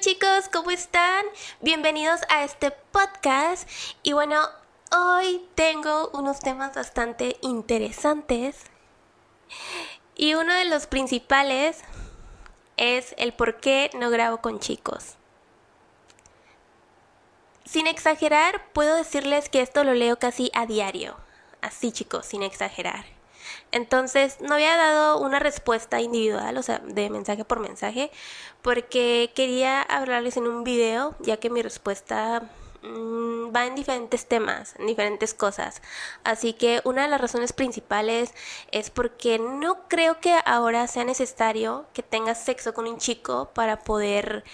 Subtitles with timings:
[0.00, 1.24] chicos, ¿cómo están?
[1.62, 3.66] Bienvenidos a este podcast.
[4.02, 4.38] Y bueno,
[4.94, 8.56] hoy tengo unos temas bastante interesantes.
[10.14, 11.82] Y uno de los principales
[12.76, 15.14] es el por qué no grabo con chicos.
[17.64, 21.16] Sin exagerar, puedo decirles que esto lo leo casi a diario.
[21.62, 23.15] Así chicos, sin exagerar.
[23.72, 28.10] Entonces no había dado una respuesta individual, o sea, de mensaje por mensaje,
[28.62, 32.42] porque quería hablarles en un video, ya que mi respuesta
[32.82, 35.82] mm, va en diferentes temas, en diferentes cosas.
[36.24, 38.34] Así que una de las razones principales
[38.72, 43.80] es porque no creo que ahora sea necesario que tengas sexo con un chico para
[43.80, 44.44] poder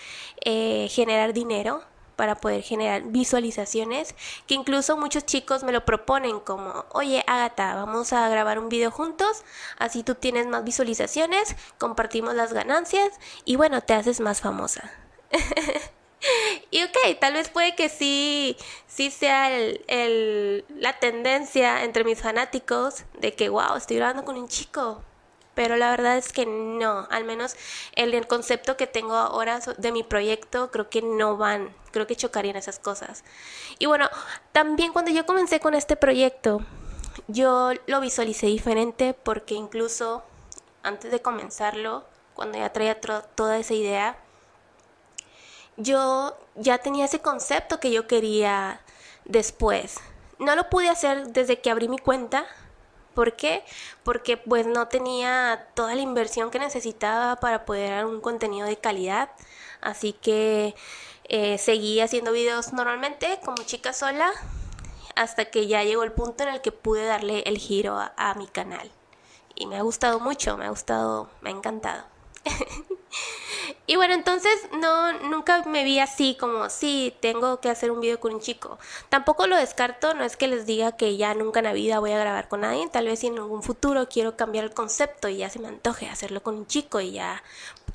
[0.44, 1.82] eh, generar dinero
[2.22, 4.14] para poder generar visualizaciones,
[4.46, 8.92] que incluso muchos chicos me lo proponen como, oye Agatha, vamos a grabar un video
[8.92, 9.42] juntos,
[9.76, 13.10] así tú tienes más visualizaciones, compartimos las ganancias
[13.44, 14.88] y bueno, te haces más famosa.
[16.70, 23.02] y ok, tal vez puede que sí, sí sea el, la tendencia entre mis fanáticos
[23.18, 25.02] de que, wow, estoy grabando con un chico,
[25.56, 27.56] pero la verdad es que no, al menos
[27.96, 32.16] el, el, concepto que tengo ahora de mi proyecto creo que no van, creo que
[32.16, 33.24] chocarían esas cosas.
[33.78, 34.08] Y bueno,
[34.52, 36.60] también cuando yo comencé con este proyecto,
[37.28, 40.22] yo lo visualicé diferente porque incluso
[40.82, 42.04] antes de comenzarlo,
[42.34, 44.16] cuando ya traía toda esa idea,
[45.76, 48.80] yo ya tenía ese concepto que yo quería
[49.24, 50.00] después.
[50.38, 52.46] No lo pude hacer desde que abrí mi cuenta,
[53.14, 53.62] ¿Por qué?
[54.04, 58.78] Porque pues no tenía toda la inversión que necesitaba para poder dar un contenido de
[58.78, 59.30] calidad.
[59.80, 60.74] Así que
[61.32, 64.30] eh, seguí haciendo videos normalmente como chica sola
[65.16, 68.46] hasta que ya llegó el punto en el que pude darle el giro a mi
[68.46, 68.90] canal.
[69.54, 72.11] Y me ha gustado mucho, me ha gustado, me ha encantado.
[73.86, 78.20] Y bueno, entonces no, nunca me vi así como, sí, tengo que hacer un video
[78.20, 78.78] con un chico.
[79.08, 82.12] Tampoco lo descarto, no es que les diga que ya nunca en la vida voy
[82.12, 85.50] a grabar con nadie, tal vez en algún futuro quiero cambiar el concepto y ya
[85.50, 87.42] se me antoje hacerlo con un chico y ya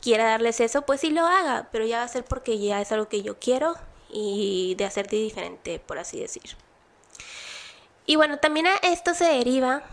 [0.01, 2.91] quiera darles eso, pues sí lo haga, pero ya va a ser porque ya es
[2.91, 3.75] algo que yo quiero
[4.09, 6.57] y de hacerte diferente, por así decir.
[8.05, 9.83] Y bueno, también a esto se deriva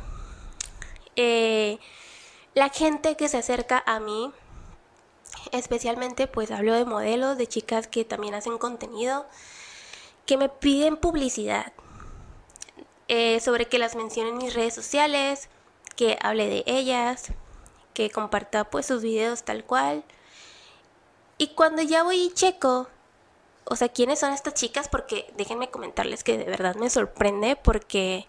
[1.17, 1.79] eh,
[2.55, 4.33] la gente que se acerca a mí
[5.59, 9.27] especialmente pues hablo de modelos, de chicas que también hacen contenido,
[10.27, 11.73] que me piden publicidad,
[13.09, 15.49] eh, sobre que las mencione en mis redes sociales,
[15.97, 17.33] que hable de ellas,
[17.93, 20.05] que comparta pues sus videos tal cual.
[21.39, 22.89] Y cuando ya voy y checo,
[23.65, 28.27] o sea, quiénes son estas chicas, porque déjenme comentarles que de verdad me sorprende porque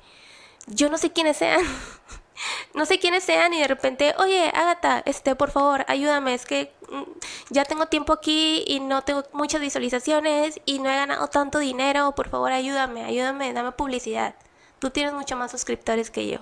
[0.67, 1.61] yo no sé quiénes sean.
[2.73, 6.73] no sé quiénes sean y de repente, oye, Agatha, este, por favor, ayúdame, es que
[7.49, 12.13] ya tengo tiempo aquí y no tengo muchas visualizaciones y no he ganado tanto dinero,
[12.13, 14.35] por favor, ayúdame, ayúdame, dame publicidad.
[14.79, 16.39] Tú tienes mucho más suscriptores que yo.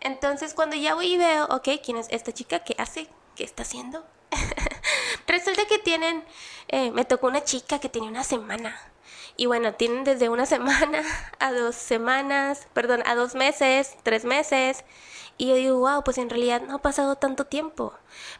[0.00, 2.60] Entonces, cuando ya voy y veo, ok, ¿quién es esta chica?
[2.60, 3.08] ¿Qué hace?
[3.34, 4.04] ¿Qué está haciendo?
[5.26, 6.24] Resulta que tienen,
[6.68, 8.76] eh, me tocó una chica que tenía una semana
[9.36, 11.02] y bueno, tienen desde una semana
[11.38, 14.84] a dos semanas, perdón, a dos meses, tres meses.
[15.38, 17.92] Y yo digo, wow, pues en realidad no ha pasado tanto tiempo.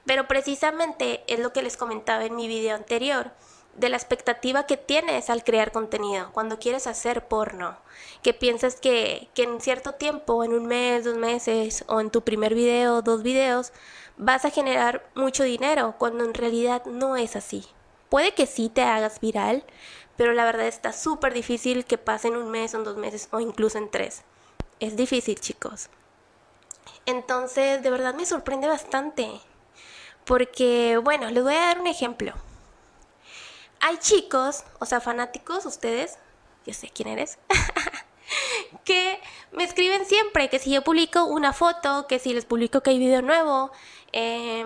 [0.05, 3.33] Pero precisamente es lo que les comentaba en mi video anterior,
[3.77, 7.77] de la expectativa que tienes al crear contenido, cuando quieres hacer porno,
[8.23, 12.23] que piensas que, que en cierto tiempo, en un mes, dos meses, o en tu
[12.23, 13.73] primer video, dos videos,
[14.17, 17.65] vas a generar mucho dinero, cuando en realidad no es así.
[18.09, 19.65] Puede que sí te hagas viral,
[20.17, 23.79] pero la verdad está súper difícil que pasen un mes o dos meses o incluso
[23.79, 24.23] en tres.
[24.81, 25.91] Es difícil, chicos.
[27.07, 29.41] Entonces, de verdad me sorprende bastante.
[30.25, 32.33] Porque, bueno, les voy a dar un ejemplo.
[33.81, 36.19] Hay chicos, o sea, fanáticos, ustedes,
[36.67, 37.39] yo sé quién eres,
[38.85, 39.21] que
[39.53, 42.99] me escriben siempre que si yo publico una foto, que si les publico que hay
[42.99, 43.71] video nuevo,
[44.13, 44.65] eh,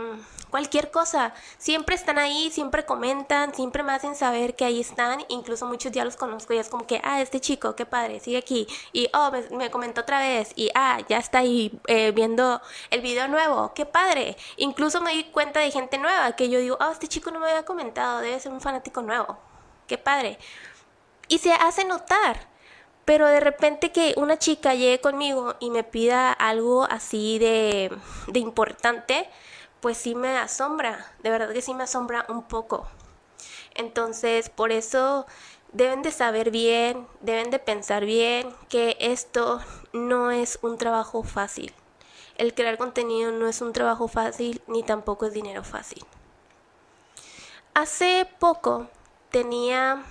[0.50, 1.32] cualquier cosa.
[1.58, 5.25] Siempre están ahí, siempre comentan, siempre me hacen saber que ahí están.
[5.29, 8.38] Incluso muchos ya los conozco y es como que, ah, este chico, qué padre, sigue
[8.38, 8.67] aquí.
[8.93, 10.52] Y, oh, me, comentó otra vez.
[10.56, 12.61] Y, ah, ya está ahí eh, viendo
[12.91, 14.37] el video nuevo, qué padre.
[14.56, 17.49] Incluso me di cuenta de gente nueva que yo digo, oh, este chico no me
[17.49, 19.38] había comentado, debe ser un fanático nuevo.
[19.87, 20.38] Qué padre.
[21.29, 22.50] Y se hace notar.
[23.05, 27.91] Pero de repente que una chica llegue conmigo y me pida algo así de,
[28.29, 29.29] de importante,
[29.81, 32.87] pues sí me asombra, de verdad que sí me asombra un poco.
[33.75, 35.27] Entonces, por eso
[35.73, 39.61] deben de saber bien, deben de pensar bien que esto
[39.93, 41.73] no es un trabajo fácil.
[42.37, 46.05] El crear contenido no es un trabajo fácil ni tampoco es dinero fácil.
[47.75, 48.88] Hace poco
[49.31, 50.03] tenía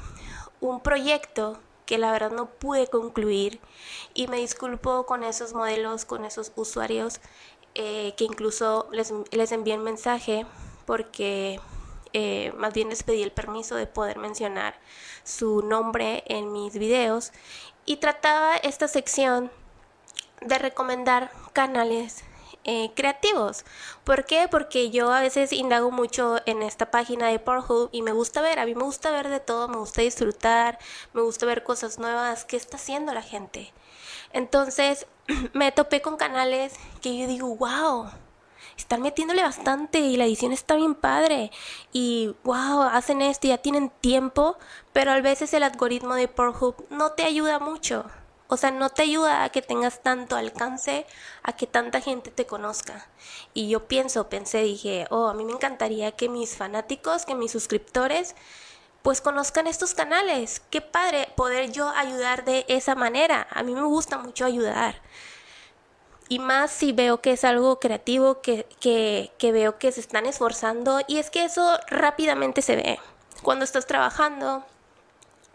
[0.61, 3.59] un proyecto que la verdad no pude concluir
[4.13, 7.19] y me disculpo con esos modelos, con esos usuarios
[7.75, 10.45] eh, que incluso les, les envié un mensaje
[10.85, 11.59] porque
[12.13, 14.79] eh, más bien les pedí el permiso de poder mencionar
[15.23, 17.31] su nombre en mis videos
[17.85, 19.51] y trataba esta sección
[20.41, 22.23] de recomendar canales
[22.65, 23.63] eh, creativos.
[24.03, 24.47] ¿Por qué?
[24.49, 28.59] Porque yo a veces indago mucho en esta página de Pornhub y me gusta ver,
[28.59, 30.79] a mí me gusta ver de todo, me gusta disfrutar,
[31.13, 33.71] me gusta ver cosas nuevas, qué está haciendo la gente.
[34.33, 35.07] Entonces
[35.53, 38.09] me topé con canales que yo digo, wow,
[38.77, 41.51] están metiéndole bastante y la edición está bien padre.
[41.91, 44.57] Y wow, hacen esto ya tienen tiempo,
[44.93, 48.05] pero a veces el algoritmo de Pornhub no te ayuda mucho.
[48.51, 51.05] O sea, no te ayuda a que tengas tanto alcance,
[51.43, 53.07] a que tanta gente te conozca.
[53.53, 57.51] Y yo pienso, pensé, dije, oh, a mí me encantaría que mis fanáticos, que mis
[57.51, 58.35] suscriptores,
[59.01, 60.61] pues conozcan estos canales.
[60.69, 63.47] Qué padre poder yo ayudar de esa manera.
[63.51, 65.01] A mí me gusta mucho ayudar
[66.29, 71.01] y más si veo que es algo creativo, que, que, veo que se están esforzando
[71.07, 72.99] y es que eso rápidamente se ve.
[73.41, 74.63] Cuando estás trabajando,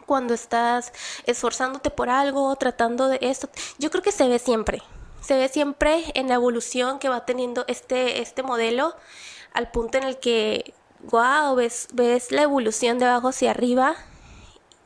[0.05, 0.91] cuando estás
[1.25, 3.49] esforzándote por algo, tratando de esto,
[3.79, 4.83] yo creo que se ve siempre.
[5.21, 8.95] Se ve siempre en la evolución que va teniendo este, este modelo
[9.53, 10.73] al punto en el que,
[11.11, 13.95] wow, ves, ves la evolución de abajo hacia arriba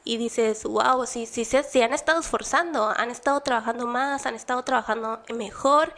[0.04, 4.64] y dices, wow, sí, sí, sí, han estado esforzando, han estado trabajando más, han estado
[4.64, 5.94] trabajando mejor.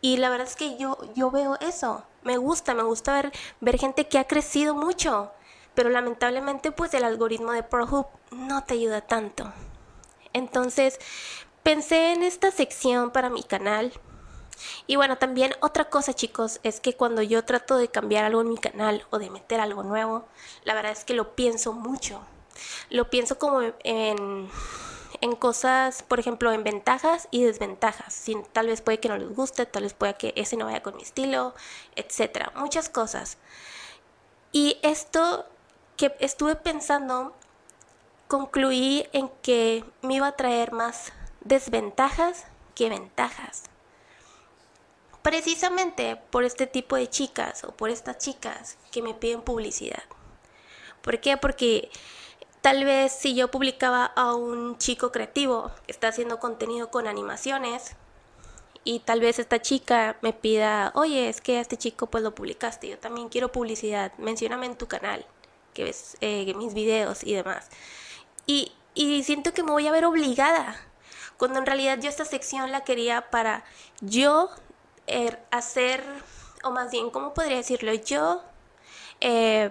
[0.00, 3.78] Y la verdad es que yo, yo veo eso, me gusta, me gusta ver, ver
[3.78, 5.30] gente que ha crecido mucho,
[5.74, 9.52] pero lamentablemente pues el algoritmo de ProHub no te ayuda tanto.
[10.32, 10.98] Entonces
[11.62, 13.92] pensé en esta sección para mi canal.
[14.86, 18.48] Y bueno, también otra cosa chicos es que cuando yo trato de cambiar algo en
[18.48, 20.26] mi canal o de meter algo nuevo,
[20.64, 22.20] la verdad es que lo pienso mucho
[22.90, 24.48] lo pienso como en,
[25.20, 28.24] en cosas, por ejemplo, en ventajas y desventajas.
[28.52, 30.96] tal vez puede que no les guste, tal vez pueda que ese no vaya con
[30.96, 31.54] mi estilo,
[31.94, 32.52] etcétera.
[32.56, 33.38] Muchas cosas.
[34.52, 35.46] Y esto
[35.96, 37.34] que estuve pensando,
[38.28, 42.44] concluí en que me iba a traer más desventajas
[42.74, 43.64] que ventajas.
[45.26, 50.04] Precisamente por este tipo de chicas o por estas chicas que me piden publicidad.
[51.02, 51.36] ¿Por qué?
[51.36, 51.90] Porque
[52.66, 57.94] Tal vez si yo publicaba a un chico creativo que está haciendo contenido con animaciones
[58.82, 62.34] y tal vez esta chica me pida, oye, es que a este chico pues lo
[62.34, 65.24] publicaste, yo también quiero publicidad, mencióname en tu canal,
[65.74, 67.68] que ves eh, mis videos y demás.
[68.46, 70.76] Y, y siento que me voy a ver obligada,
[71.36, 73.64] cuando en realidad yo esta sección la quería para
[74.00, 74.50] yo
[75.06, 76.04] er, hacer,
[76.62, 77.92] o más bien, ¿cómo podría decirlo?
[77.94, 78.42] Yo...
[79.20, 79.70] Eh,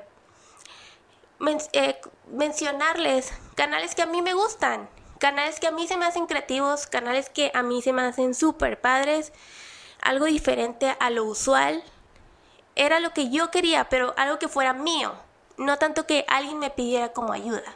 [1.74, 2.02] eh,
[2.32, 4.90] mencionarles canales que a mí me gustan,
[5.20, 8.34] canales que a mí se me hacen creativos, canales que a mí se me hacen
[8.34, 9.34] súper padres,
[10.02, 11.84] algo diferente a lo usual.
[12.76, 15.14] Era lo que yo quería, pero algo que fuera mío,
[15.58, 17.74] no tanto que alguien me pidiera como ayuda.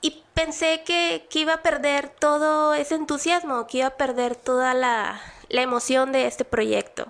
[0.00, 5.20] Y pensé que, iba a perder todo ese entusiasmo, que iba a perder toda la,
[5.52, 7.06] la emoción de este proyecto.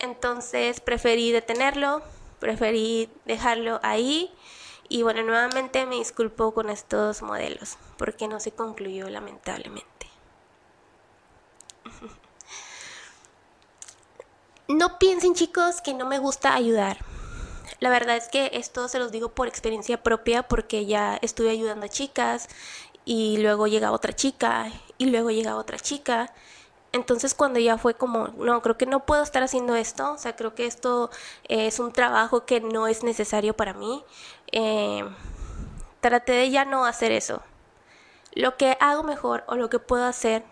[0.00, 2.02] Entonces preferí detenerlo,
[2.40, 4.34] preferí dejarlo ahí
[4.88, 10.08] y bueno, nuevamente me disculpo con estos modelos porque no se concluyó lamentablemente.
[14.70, 16.98] No piensen chicos que no me gusta ayudar.
[17.80, 21.86] La verdad es que esto se los digo por experiencia propia porque ya estuve ayudando
[21.86, 22.48] a chicas
[23.06, 26.34] y luego llega otra chica y luego llega otra chica
[26.98, 30.36] entonces cuando ya fue como, no, creo que no puedo estar haciendo esto, o sea,
[30.36, 31.10] creo que esto
[31.48, 34.04] es un trabajo que no es necesario para mí,
[34.52, 35.04] eh,
[36.00, 37.42] traté de ya no hacer eso.
[38.34, 40.44] Lo que hago mejor o lo que puedo hacer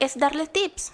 [0.00, 0.92] es darle tips.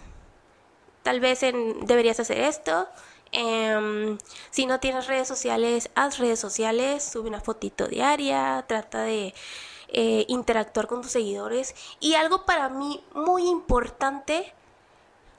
[1.02, 2.88] Tal vez deberías hacer esto.
[3.32, 4.18] Em,
[4.50, 9.34] si no tienes redes sociales, haz redes sociales, sube una fotito diaria, trata de
[9.88, 11.74] eh, interactuar con tus seguidores.
[12.00, 14.52] Y algo para mí muy importante,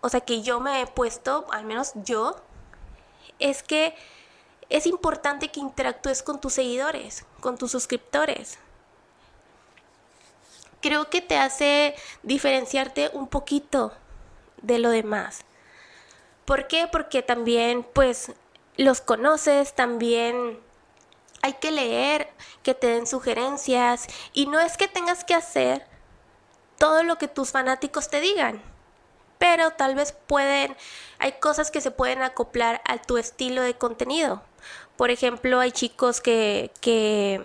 [0.03, 2.35] o sea, que yo me he puesto, al menos yo,
[3.39, 3.95] es que
[4.69, 8.59] es importante que interactúes con tus seguidores, con tus suscriptores.
[10.81, 13.93] Creo que te hace diferenciarte un poquito
[14.61, 15.45] de lo demás.
[16.43, 16.89] ¿Por qué?
[16.91, 18.33] Porque también pues
[18.75, 20.59] los conoces, también
[21.41, 22.29] hay que leer,
[22.61, 25.87] que te den sugerencias y no es que tengas que hacer
[26.77, 28.61] todo lo que tus fanáticos te digan,
[29.43, 30.73] pero tal vez pueden,
[31.19, 34.41] hay cosas que se pueden acoplar a tu estilo de contenido.
[34.95, 37.43] Por ejemplo, hay chicos que, que,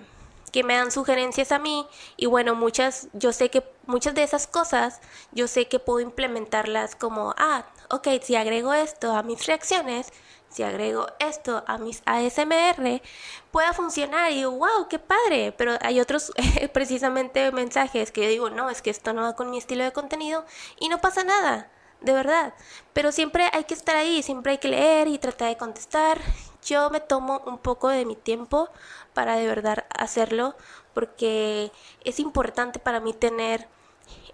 [0.52, 4.47] que me dan sugerencias a mí y bueno, muchas, yo sé que muchas de esas
[4.47, 5.00] cosas,
[5.33, 10.12] yo sé que puedo implementarlas como, ah, ok, si agrego esto a mis reacciones,
[10.50, 13.02] si agrego esto a mis ASMR,
[13.50, 15.50] pueda funcionar y digo, wow, qué padre.
[15.50, 16.33] Pero hay otros
[16.73, 19.93] precisamente mensajes que yo digo, no, es que esto no va con mi estilo de
[19.93, 20.45] contenido
[20.78, 22.55] y no pasa nada, de verdad.
[22.93, 26.21] Pero siempre hay que estar ahí, siempre hay que leer y tratar de contestar.
[26.64, 28.69] Yo me tomo un poco de mi tiempo
[29.14, 30.55] para de verdad hacerlo
[30.95, 31.73] porque
[32.05, 33.69] es importante para mí tener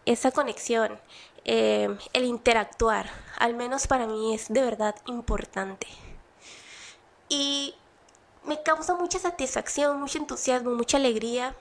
[0.07, 0.99] esa conexión,
[1.45, 5.87] eh, el interactuar, al menos para mí es de verdad importante.
[7.29, 7.75] Y
[8.45, 11.55] me causa mucha satisfacción, mucho entusiasmo, mucha alegría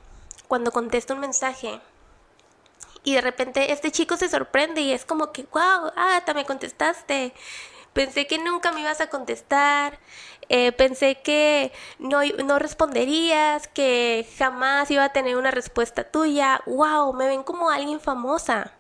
[0.48, 1.80] cuando contesto un mensaje
[3.04, 7.34] y de repente este chico se sorprende y es como que, wow, Ata, me contestaste.
[7.94, 10.00] Pensé que nunca me ibas a contestar,
[10.50, 16.62] eh, pensé que no, no responderías, que jamás iba a tener una respuesta tuya.
[16.66, 17.14] ¡Wow!
[17.14, 18.74] Me ven como alguien famosa.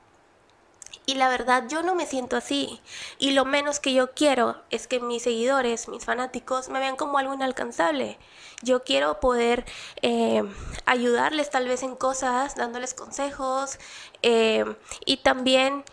[1.05, 2.81] Y la verdad yo no me siento así.
[3.19, 7.17] Y lo menos que yo quiero es que mis seguidores, mis fanáticos, me vean como
[7.17, 8.17] algo inalcanzable.
[8.61, 9.65] Yo quiero poder
[10.01, 10.43] eh,
[10.85, 13.79] ayudarles tal vez en cosas, dándoles consejos.
[14.21, 14.63] Eh,
[15.05, 15.83] y también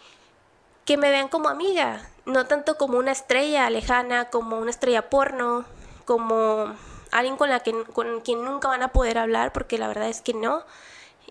[0.84, 2.08] que me vean como amiga.
[2.26, 5.64] No tanto como una estrella lejana, como una estrella porno,
[6.04, 6.74] como
[7.10, 10.20] alguien con, la que, con quien nunca van a poder hablar, porque la verdad es
[10.20, 10.64] que no.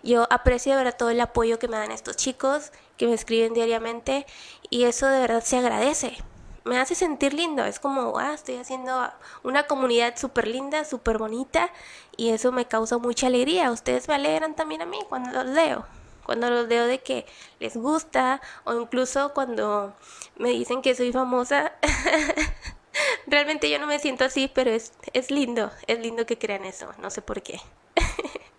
[0.04, 3.54] Yo aprecio de verdad todo el apoyo que me dan estos chicos, que me escriben
[3.54, 4.28] diariamente,
[4.70, 6.18] y eso de verdad se agradece.
[6.66, 9.10] Me hace sentir lindo, es como, ah, estoy haciendo
[9.42, 11.72] una comunidad súper linda, súper bonita,
[12.18, 13.72] y eso me causa mucha alegría.
[13.72, 15.86] Ustedes me alegran también a mí cuando los leo,
[16.26, 17.26] cuando los leo de que
[17.62, 19.96] les gusta, o incluso cuando
[20.36, 21.72] me dicen que soy famosa.
[23.28, 26.92] Realmente yo no me siento así, pero es, es lindo, es lindo que crean eso,
[27.00, 27.62] no sé por qué.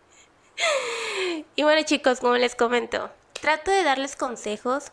[1.56, 4.92] Y bueno chicos, como les comento, trato de darles consejos.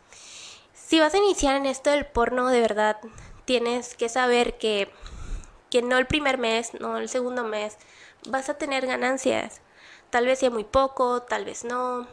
[0.73, 2.97] Si vas a iniciar en esto del porno, de verdad,
[3.45, 4.91] tienes que saber que,
[5.69, 7.77] que no el primer mes, no el segundo mes,
[8.27, 9.61] vas a tener ganancias.
[10.09, 12.07] Tal vez sea muy poco, tal vez no.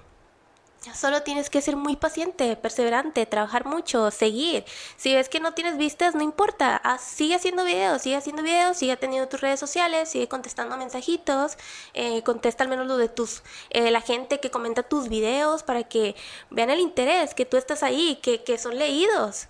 [0.93, 4.65] Solo tienes que ser muy paciente, perseverante, trabajar mucho, seguir.
[4.97, 6.83] Si ves que no tienes vistas, no importa.
[7.01, 11.57] sigue haciendo videos, sigue haciendo videos, sigue teniendo tus redes sociales, sigue contestando mensajitos,
[11.95, 15.85] eh, contesta al menos lo de tus, eh, la gente que comenta tus videos para
[15.85, 16.15] que
[16.51, 19.47] vean el interés, que tú estás ahí, que, que son leídos.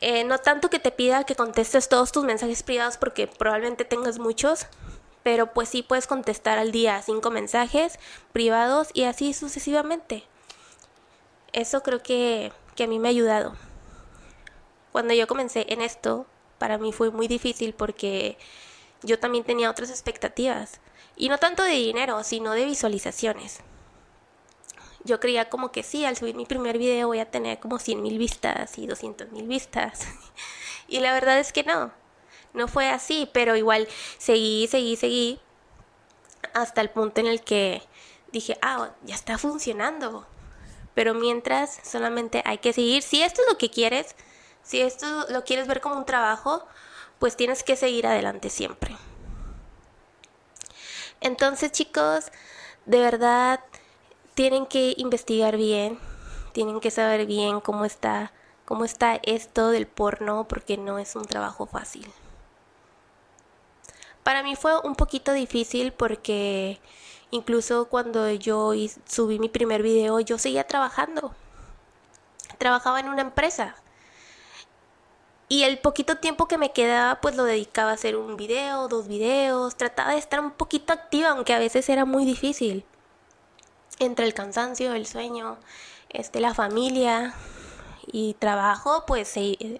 [0.00, 4.18] Eh, no tanto que te pida que contestes todos tus mensajes privados porque probablemente tengas
[4.18, 4.66] muchos,
[5.22, 7.98] pero pues sí puedes contestar al día cinco mensajes
[8.32, 10.24] privados y así sucesivamente
[11.52, 13.54] eso creo que, a mí me ha ayudado.
[14.90, 16.26] Cuando yo comencé en esto,
[16.58, 18.36] para mí fue muy difícil porque
[19.02, 20.80] yo también tenía otras expectativas.
[21.16, 23.60] Y no tanto de dinero, sino de visualizaciones.
[25.04, 28.02] Yo creía como que sí, al subir mi primer video voy a tener como 100
[28.02, 30.06] mil vistas y 200 mil vistas.
[30.88, 31.92] y la verdad es que no.
[32.54, 35.40] No fue así, pero igual seguí, seguí, seguí.
[36.54, 37.82] Hasta el punto en el que
[38.30, 40.26] dije, ah, ya está funcionando.
[40.94, 43.02] Pero mientras, solamente hay que seguir.
[43.02, 44.14] Si esto es lo que quieres,
[44.62, 46.66] si esto lo quieres ver como un trabajo,
[47.18, 48.96] pues tienes que seguir adelante siempre.
[51.20, 52.32] Entonces, chicos,
[52.84, 53.60] de verdad
[54.34, 55.98] tienen que investigar bien,
[56.52, 58.32] tienen que saber bien cómo está
[58.64, 62.10] cómo está esto del porno porque no es un trabajo fácil.
[64.22, 66.80] Para mí fue un poquito difícil porque
[67.32, 68.72] Incluso cuando yo
[69.06, 71.34] subí mi primer video, yo seguía trabajando.
[72.58, 73.74] Trabajaba en una empresa.
[75.48, 79.08] Y el poquito tiempo que me quedaba, pues lo dedicaba a hacer un video, dos
[79.08, 79.76] videos.
[79.76, 82.84] Trataba de estar un poquito activa, aunque a veces era muy difícil.
[83.98, 85.56] Entre el cansancio, el sueño,
[86.10, 87.32] este, la familia
[88.12, 89.34] y trabajo, pues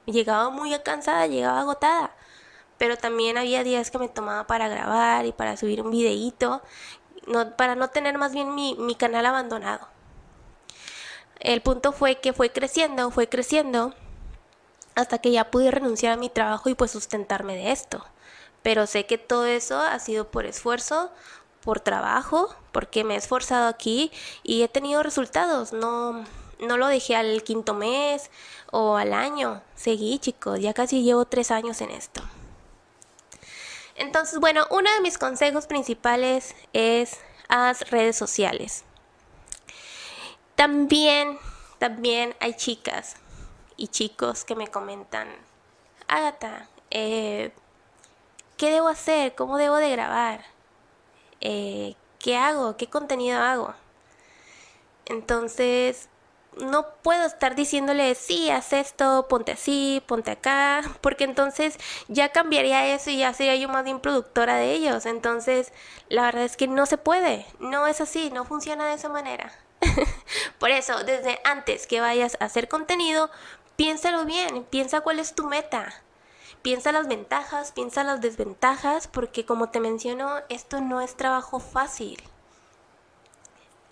[0.06, 2.12] llegaba muy cansada, llegaba agotada
[2.82, 6.62] pero también había días que me tomaba para grabar y para subir un videíto
[7.56, 9.88] para no tener más bien mi, mi canal abandonado.
[11.40, 13.94] El punto fue que fue creciendo, fue creciendo,
[14.94, 18.04] hasta que ya pude renunciar a mi trabajo y pues sustentarme de esto.
[18.62, 21.10] Pero sé que todo eso ha sido por esfuerzo,
[21.62, 24.12] por trabajo, porque me he esforzado aquí
[24.42, 25.72] y he tenido resultados.
[25.72, 26.24] No,
[26.60, 28.30] no lo dejé al quinto mes
[28.70, 29.62] o al año.
[29.74, 32.22] Seguí, chicos, ya casi llevo tres años en esto.
[33.96, 37.18] Entonces, bueno, uno de mis consejos principales es
[37.49, 38.84] haz redes sociales.
[40.54, 41.38] También,
[41.78, 43.16] también hay chicas
[43.76, 45.28] y chicos que me comentan,
[46.08, 47.52] Agatha, eh,
[48.56, 49.34] ¿qué debo hacer?
[49.34, 50.44] ¿Cómo debo de grabar?
[51.40, 52.76] Eh, ¿Qué hago?
[52.76, 53.75] ¿Qué contenido hago?
[55.06, 56.08] Entonces,
[56.56, 61.78] no puedo estar diciéndole, sí, haz esto, ponte así, ponte acá, porque entonces
[62.09, 65.06] ya cambiaría eso y ya sería yo más bien productora de ellos.
[65.06, 65.73] Entonces,
[66.09, 69.52] la verdad es que no se puede, no es así, no funciona de esa manera.
[70.59, 73.30] Por eso, desde antes que vayas a hacer contenido,
[73.76, 76.02] piénsalo bien, piensa cuál es tu meta.
[76.62, 82.23] Piensa las ventajas, piensa las desventajas, porque como te menciono, esto no es trabajo fácil.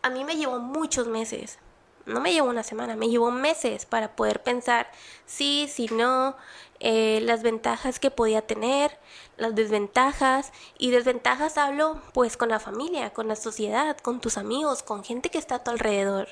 [0.03, 1.59] A mí me llevó muchos meses,
[2.07, 4.91] no me llevó una semana, me llevó meses para poder pensar
[5.27, 6.37] sí, si no,
[6.81, 8.99] eh, las ventajas que podía tener,
[9.37, 10.53] las desventajas.
[10.79, 15.31] Y desventajas hablo pues con la familia, con la sociedad, con tus amigos, con gente
[15.31, 16.29] que está a tu alrededor.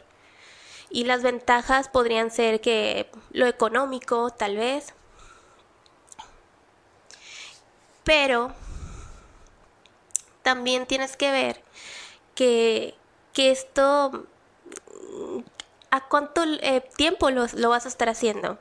[0.91, 4.95] Y las ventajas podrían ser que lo económico, tal vez.
[8.05, 8.53] Pero
[10.43, 11.63] también tienes que ver
[12.35, 12.95] que,
[13.35, 14.25] que esto
[15.91, 18.59] a cuánto eh, tiempo lo, vas a estar haciendo.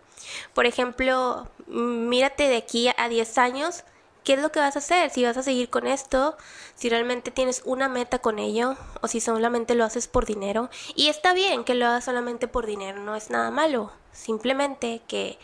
[0.54, 3.84] Por ejemplo, mírate de aquí a 10 años,
[4.24, 5.10] ¿qué es lo que vas a hacer?
[5.10, 6.38] Si vas a seguir con esto,
[6.76, 10.70] si realmente tienes una meta con ello, o si solamente lo haces por dinero.
[10.96, 13.92] Y está bien que lo hagas solamente por dinero, no es nada malo.
[14.12, 15.38] Simplemente que,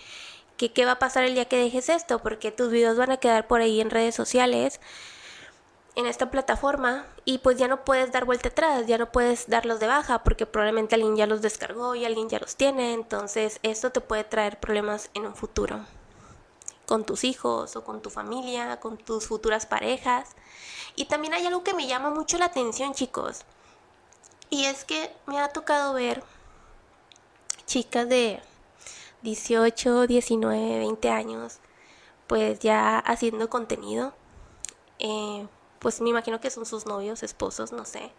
[0.57, 3.17] que qué va a pasar el día que dejes esto, porque tus videos van a
[3.17, 4.79] quedar por ahí en redes sociales
[5.95, 9.79] en esta plataforma y pues ya no puedes dar vuelta atrás, ya no puedes darlos
[9.79, 13.91] de baja porque probablemente alguien ya los descargó y alguien ya los tiene, entonces esto
[13.91, 15.85] te puede traer problemas en un futuro
[16.85, 20.29] con tus hijos o con tu familia, con tus futuras parejas.
[20.95, 23.45] Y también hay algo que me llama mucho la atención, chicos.
[24.49, 26.23] Y es que me ha tocado ver
[27.65, 28.41] chicas de
[29.23, 31.59] 18, 19, 20 años,
[32.27, 34.13] pues ya haciendo contenido.
[34.99, 35.47] Eh,
[35.83, 38.11] pues me imagino que son sus novios, esposos, no sé.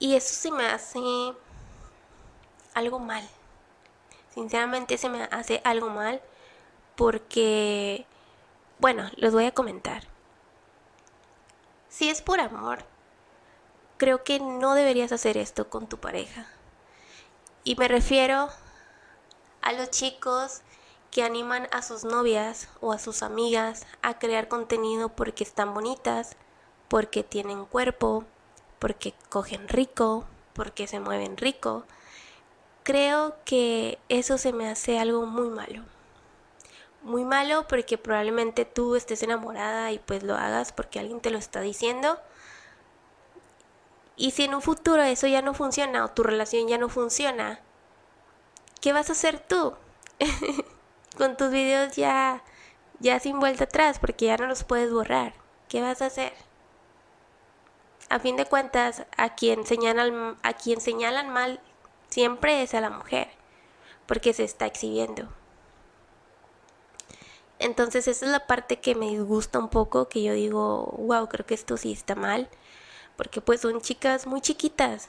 [0.00, 1.00] Y eso se me hace
[2.74, 3.26] algo mal.
[4.34, 6.20] Sinceramente se me hace algo mal
[6.96, 8.06] porque,
[8.80, 10.02] bueno, les voy a comentar.
[11.88, 12.84] Si es por amor,
[13.96, 16.48] creo que no deberías hacer esto con tu pareja.
[17.62, 18.50] Y me refiero
[19.62, 20.62] a los chicos
[21.12, 26.36] que animan a sus novias o a sus amigas a crear contenido porque están bonitas,
[26.88, 28.24] porque tienen cuerpo,
[28.78, 31.84] porque cogen rico, porque se mueven rico.
[32.82, 35.82] Creo que eso se me hace algo muy malo.
[37.02, 41.38] Muy malo porque probablemente tú estés enamorada y pues lo hagas porque alguien te lo
[41.38, 42.18] está diciendo.
[44.16, 47.60] Y si en un futuro eso ya no funciona o tu relación ya no funciona,
[48.80, 49.74] ¿qué vas a hacer tú?
[51.18, 52.42] Con tus videos ya
[53.00, 55.34] ya sin vuelta atrás porque ya no los puedes borrar.
[55.68, 56.32] ¿Qué vas a hacer?
[58.08, 61.60] A fin de cuentas, a quien señalan, a quien señalan mal
[62.10, 63.28] siempre es a la mujer,
[64.06, 65.28] porque se está exhibiendo.
[67.58, 71.46] Entonces esa es la parte que me disgusta un poco, que yo digo, wow, creo
[71.46, 72.48] que esto sí está mal,
[73.16, 75.08] porque pues son chicas muy chiquitas,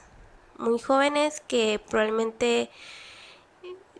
[0.58, 2.70] muy jóvenes que probablemente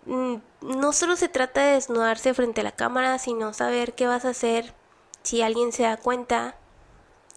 [0.06, 4.24] mm, no solo se trata de desnudarse frente a la cámara, sino saber qué vas
[4.24, 4.74] a hacer
[5.22, 6.56] si alguien se da cuenta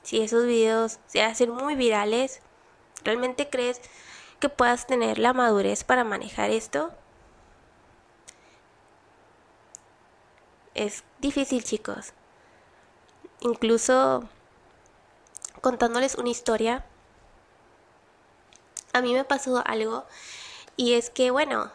[0.04, 2.42] si esos videos se hacen muy virales,
[3.04, 3.82] ¿realmente crees
[4.40, 6.92] que puedas tener la madurez para manejar esto?
[10.74, 12.14] Es difícil, chicos.
[13.42, 14.28] Incluso
[15.62, 16.86] contándoles una historia,
[18.94, 20.06] a mí me pasó algo
[20.78, 21.72] y es que, bueno,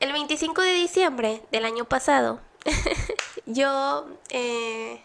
[0.00, 2.40] el 25 de diciembre del año pasado,
[3.46, 5.02] yo eh,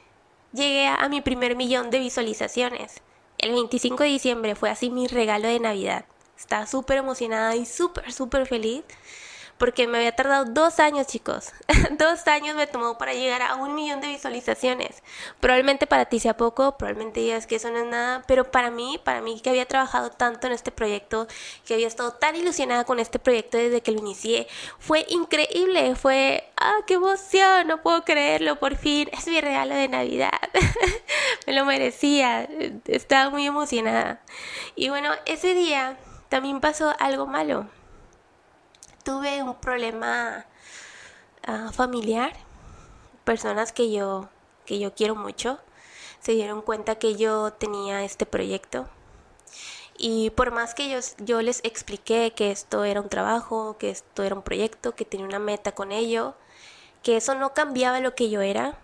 [0.54, 3.02] llegué a, mi primer millón de visualizaciones.
[3.38, 6.06] El 25 de diciembre fue así mi regalo de Navidad.
[6.38, 8.84] Estaba súper emocionada y súper, súper feliz
[9.60, 11.52] porque me había tardado dos años, chicos.
[12.00, 15.04] dos años me tomó para llegar a un millón de visualizaciones.
[15.42, 19.00] Probablemente para ti sea poco, probablemente digas que eso no es nada, pero para mí,
[19.04, 21.28] para mí que había trabajado tanto en este proyecto,
[21.66, 24.48] que había estado tan ilusionada con este proyecto desde que lo inicié,
[24.80, 29.90] fue increíble, fue, ah, qué emoción, no puedo creerlo, por fin, es mi regalo de
[29.90, 30.32] Navidad.
[31.48, 32.48] me lo merecía,
[32.86, 34.22] estaba muy emocionada.
[34.76, 35.98] Y bueno, ese día
[36.30, 37.68] también pasó algo malo
[39.04, 40.46] tuve un problema
[41.46, 42.34] ah, familiar,
[43.24, 44.30] personas que yo,
[44.66, 45.60] que yo quiero mucho,
[46.20, 48.88] se dieron cuenta que yo tenía este proyecto.
[49.98, 54.24] Y por más que yo, yo les expliqué que esto era un trabajo, que esto
[54.24, 56.36] era un proyecto, que tenía una meta con ello,
[57.04, 58.78] que eso no cambiaba lo que yo era,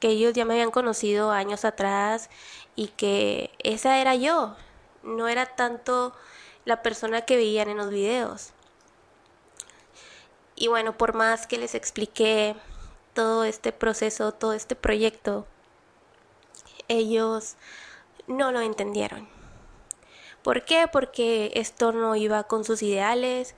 [0.00, 2.28] que ellos ya me habían conocido años atrás
[2.76, 4.54] y que esa era yo,
[5.02, 6.14] no era tanto
[6.64, 8.52] la persona que veían en los videos.
[10.56, 12.54] Y bueno, por más que les expliqué
[13.12, 15.46] todo este proceso, todo este proyecto,
[16.88, 17.56] ellos
[18.26, 19.28] no lo entendieron.
[20.42, 20.88] ¿Por qué?
[20.92, 23.54] Porque esto no iba con sus ideales,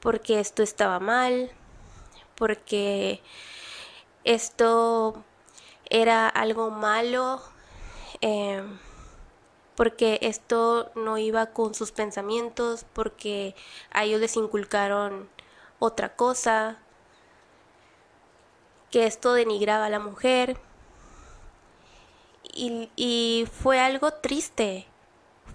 [0.00, 1.50] porque esto estaba mal,
[2.34, 3.20] porque
[4.24, 5.22] esto
[5.90, 7.42] era algo malo,
[8.22, 8.78] em,
[9.76, 13.54] porque esto no iba con sus pensamientos, porque
[13.90, 15.28] a ellos les inculcaron
[15.80, 16.78] otra cosa,
[18.92, 20.56] que esto denigraba a la mujer.
[22.52, 24.86] Y, fue algo triste,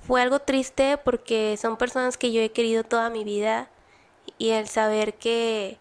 [0.08, 3.70] fue algo triste porque son personas que yo he querido toda mi vida
[4.38, 5.78] y el saber que,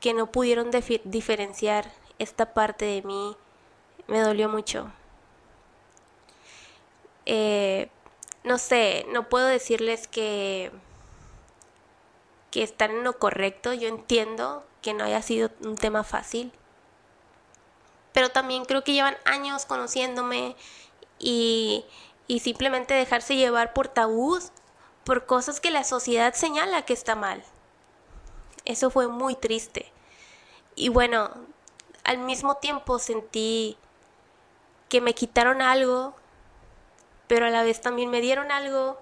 [0.00, 0.70] que no pudieron
[1.04, 3.36] diferenciar esta parte de mí
[4.08, 4.90] me dolió mucho.
[7.24, 7.88] Eh,
[8.42, 10.72] no sé, no puedo decirles que,
[12.50, 13.72] que están en lo correcto.
[13.72, 16.52] Yo entiendo que no haya sido un tema fácil.
[18.12, 20.56] Pero también creo que llevan años conociéndome
[21.18, 21.84] y,
[22.26, 24.50] y simplemente dejarse llevar por tabús,
[25.04, 27.42] por cosas que la sociedad señala que está mal.
[28.64, 29.92] Eso fue muy triste.
[30.74, 31.30] Y bueno,
[32.04, 33.76] al mismo tiempo sentí
[34.88, 36.14] que me quitaron algo,
[37.26, 38.98] pero a la vez también me dieron algo.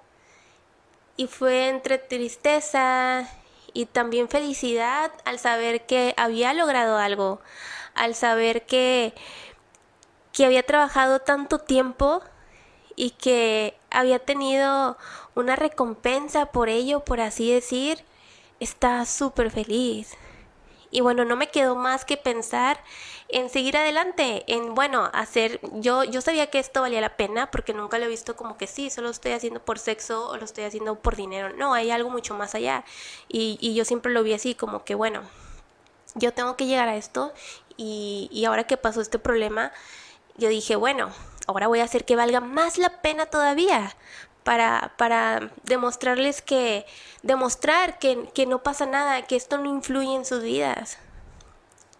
[1.16, 3.28] Y fue entre tristeza
[3.72, 7.40] y también felicidad al saber que había logrado algo,
[7.94, 9.14] al saber que,
[10.32, 12.22] que había trabajado tanto tiempo
[12.96, 14.96] y que había tenido
[15.34, 18.04] una recompensa por ello, por así decir,
[18.60, 20.16] estaba súper feliz.
[20.96, 22.82] Y bueno, no me quedó más que pensar
[23.28, 27.74] en seguir adelante, en bueno, hacer, yo, yo sabía que esto valía la pena porque
[27.74, 30.46] nunca lo he visto como que sí, solo lo estoy haciendo por sexo o lo
[30.46, 32.82] estoy haciendo por dinero, no, hay algo mucho más allá.
[33.28, 35.20] Y, y yo siempre lo vi así como que bueno,
[36.14, 37.34] yo tengo que llegar a esto
[37.76, 39.72] y, y ahora que pasó este problema,
[40.38, 41.10] yo dije, bueno,
[41.46, 43.94] ahora voy a hacer que valga más la pena todavía.
[44.46, 46.86] Para, para demostrarles que,
[47.22, 50.98] demostrar que, que no pasa nada, que esto no influye en sus vidas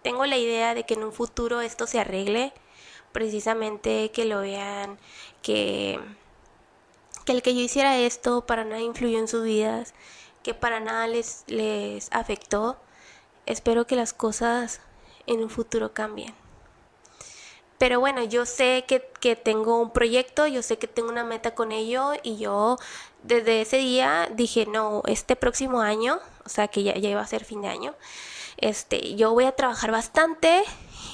[0.07, 2.53] tengo la idea de que en un futuro esto se arregle,
[3.11, 4.97] precisamente que lo vean,
[5.41, 5.99] que,
[7.25, 9.93] que el que yo hiciera esto para nada influyó en sus vidas,
[10.43, 12.77] que para nada les, les afectó.
[13.45, 14.79] Espero que las cosas
[15.25, 16.33] en un futuro cambien.
[17.77, 21.53] Pero bueno, yo sé que, que, tengo un proyecto, yo sé que tengo una meta
[21.53, 22.77] con ello y yo
[23.23, 27.27] desde ese día dije, no, este próximo año, o sea que ya, ya iba a
[27.27, 27.93] ser fin de año,
[28.57, 30.63] este, yo voy a trabajar bastante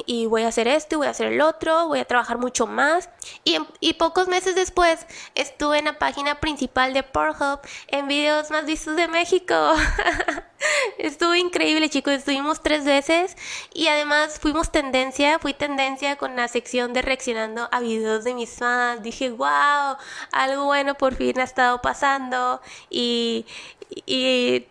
[0.05, 2.67] y voy a hacer esto y voy a hacer el otro, voy a trabajar mucho
[2.67, 3.09] más.
[3.43, 8.65] Y, y, pocos meses después estuve en la página principal de Pornhub en videos más
[8.65, 9.55] vistos de México.
[10.97, 12.13] Estuvo increíble, chicos.
[12.13, 13.35] Estuvimos tres veces
[13.73, 18.51] y además fuimos tendencia, fui tendencia con la sección de reaccionando a videos de mis
[18.51, 19.03] fans.
[19.03, 19.97] Dije, wow,
[20.31, 23.45] algo bueno por fin ha estado pasando y.
[24.05, 24.67] y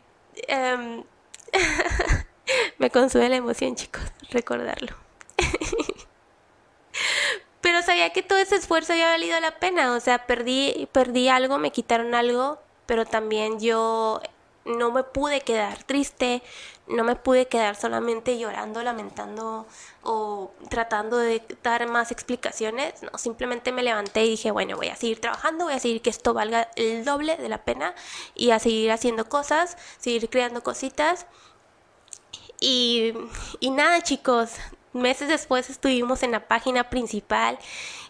[0.49, 1.05] em,
[2.79, 5.02] Me consuela la emoción, chicos, recordarlo.
[7.61, 11.59] pero sabía que todo ese esfuerzo había valido la pena, o sea, perdí, perdí algo,
[11.59, 14.21] me quitaron algo, pero también yo
[14.65, 16.43] no me pude quedar triste,
[16.87, 19.67] no me pude quedar solamente llorando, lamentando
[20.03, 24.97] o tratando de dar más explicaciones, no, simplemente me levanté y dije, bueno, voy a
[24.97, 27.95] seguir trabajando, voy a seguir que esto valga el doble de la pena
[28.35, 31.27] y a seguir haciendo cosas, seguir creando cositas
[32.61, 33.13] y,
[33.61, 34.53] nada chicos,
[34.93, 37.59] meses después estuvimos en la página principal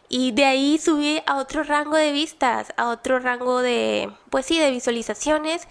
[0.08, 4.58] y de ahí subí a otro rango de vistas, a otro rango de, pues sí,
[4.58, 5.66] de visualizaciones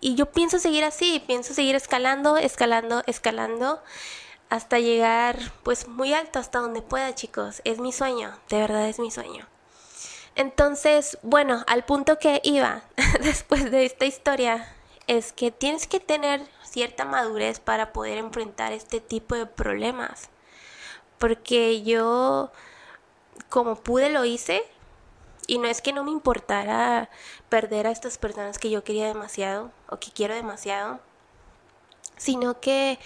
[0.00, 3.82] y yo pienso seguir así, pienso seguir escalando, escalando, escalando
[4.50, 8.98] hasta llegar pues muy alto hasta donde pueda chicos, es mi sueño, de verdad es
[8.98, 9.46] mi sueño.
[10.34, 12.82] Entonces, bueno, al punto que iba
[13.22, 14.68] después de esta historia
[15.06, 20.28] es que tienes que tener cierta madurez para poder enfrentar este tipo de problemas.
[21.18, 22.50] Porque yo,
[23.48, 24.62] como pude, lo hice.
[25.46, 27.08] Y no es que no me importara
[27.48, 30.98] perder a estas personas que yo quería demasiado o que quiero demasiado,
[32.16, 32.98] sino que,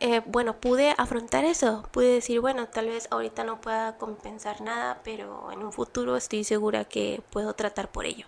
[0.00, 5.00] eh, bueno, pude afrontar eso, pude decir, bueno, tal vez ahorita no pueda compensar nada,
[5.04, 8.26] pero en un futuro estoy segura que puedo tratar por ello.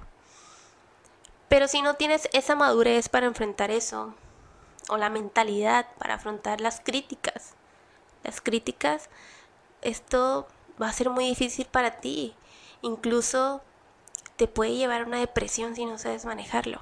[1.49, 4.15] Pero si no tienes esa madurez para enfrentar eso,
[4.89, 7.55] o la mentalidad para afrontar las críticas.
[8.25, 9.09] Las críticas,
[9.83, 10.49] esto
[10.81, 12.35] va a ser muy difícil para ti.
[12.83, 13.63] Incluso
[14.37, 16.81] te puede llevar a una depresión si no sabes manejarlo.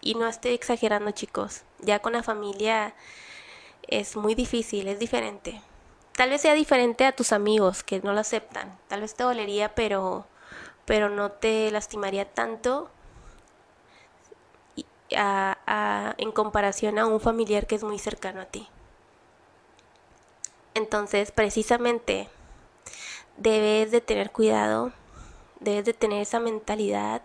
[0.00, 1.62] Y no estoy exagerando, chicos.
[1.80, 2.94] Ya con la familia
[3.88, 5.60] es muy difícil, es diferente.
[6.12, 8.78] Tal vez sea diferente a tus amigos que no lo aceptan.
[8.88, 10.26] Tal vez te dolería, pero
[10.86, 12.88] pero no te lastimaría tanto
[15.10, 18.68] en comparación a un familiar que es muy cercano a ti.
[20.76, 22.28] Entonces, precisamente,
[23.38, 24.92] debes de tener cuidado,
[25.58, 27.22] debes de tener esa mentalidad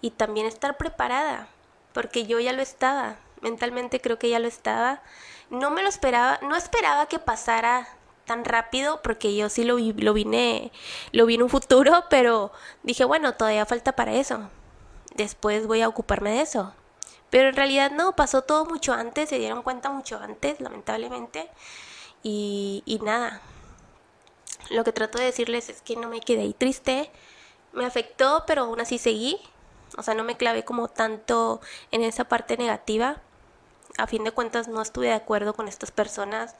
[0.00, 1.48] y también estar preparada,
[1.92, 5.02] porque yo ya lo estaba, mentalmente creo que ya lo estaba.
[5.50, 7.88] No me lo esperaba, no esperaba que pasara
[8.24, 10.70] tan rápido porque yo sí lo, lo vine,
[11.10, 12.52] lo vi en un futuro, pero
[12.84, 14.48] dije, bueno, todavía falta para eso.
[15.16, 16.72] Después voy a ocuparme de eso.
[17.30, 21.50] Pero en realidad no, pasó todo mucho antes, se dieron cuenta mucho antes, lamentablemente.
[22.28, 23.40] Y, nada,
[24.70, 27.08] lo que trato de decirles es que no me quedé ahí triste,
[27.72, 29.38] me afectó, pero aún así seguí.
[29.96, 31.60] O sea, no me clavé como tanto
[31.92, 33.22] en esa parte negativa
[33.98, 36.56] a fin de cuentas no estuve de acuerdo con estas personas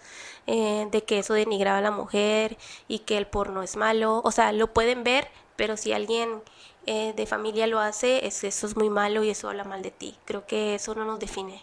[0.47, 2.57] eh, de que eso denigraba a la mujer
[2.89, 4.23] y que el porno es malo.
[4.25, 6.43] O sea, lo pueden ver, pero si alguien
[6.87, 9.91] eh, de familia lo hace, es, eso es muy malo y eso habla mal de
[9.91, 10.17] ti.
[10.25, 11.63] Creo que eso no nos define.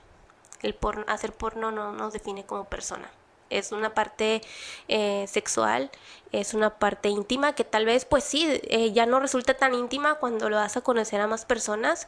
[0.61, 3.09] El porno, hacer porno no nos define como persona
[3.57, 4.41] es una parte
[4.87, 5.91] eh, sexual,
[6.31, 8.61] es una parte íntima que tal vez pues sí,
[8.93, 12.07] ya no resulta tan íntima cuando lo vas a conocer a más personas,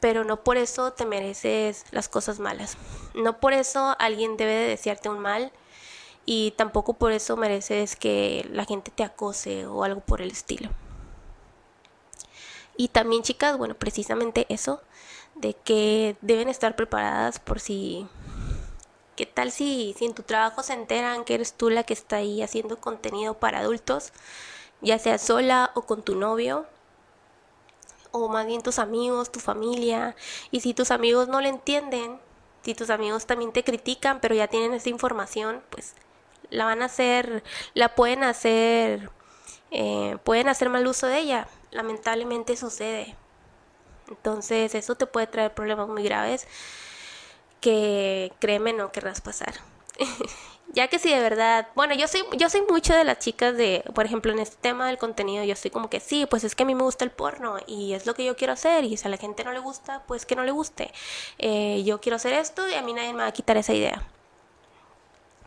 [0.00, 2.76] pero no por eso te mereces las cosas malas.
[3.14, 5.52] No por eso alguien debe de desearte un mal
[6.26, 10.70] y tampoco por eso mereces que la gente te acose o algo por el estilo.
[12.76, 14.80] Y también chicas, bueno, precisamente eso,
[15.34, 18.06] de que deben estar preparadas por si...
[19.16, 22.16] ¿Qué tal si, si en tu trabajo se enteran que eres tú la que está
[22.16, 24.12] ahí haciendo contenido para adultos,
[24.80, 26.66] ya sea sola o con tu novio?
[28.12, 30.16] o más bien tus amigos, tu familia.
[30.50, 32.18] Y si tus amigos no lo entienden,
[32.62, 35.94] si tus amigos también te critican, pero ya tienen esa información, pues
[36.50, 37.42] la van a hacer,
[37.74, 39.10] la pueden hacer,
[39.70, 41.48] eh, pueden hacer mal uso de ella.
[41.70, 43.16] Lamentablemente sucede.
[44.08, 46.46] Entonces eso te puede traer problemas muy graves
[47.60, 49.54] que créeme no querrás pasar.
[50.72, 53.84] ya que si de verdad, bueno, yo soy, yo soy mucho de las chicas de,
[53.94, 56.62] por ejemplo, en este tema del contenido, yo estoy como que sí, pues es que
[56.62, 59.06] a mí me gusta el porno y es lo que yo quiero hacer y si
[59.06, 60.92] a la gente no le gusta, pues que no le guste.
[61.38, 64.02] Eh, yo quiero hacer esto y a mí nadie me va a quitar esa idea.